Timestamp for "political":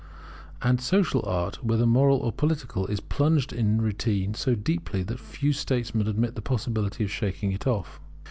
2.31-2.87